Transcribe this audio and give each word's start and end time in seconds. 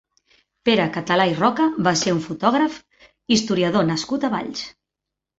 Pere 0.67 0.85
Català 0.93 1.25
i 1.31 1.33
Roca 1.41 1.67
va 1.87 1.91
ser 1.99 2.13
un 2.15 2.21
fotògraf, 2.23 2.77
historiador 3.35 3.85
nascut 3.91 4.25
a 4.25 4.33
Valls. 4.37 4.65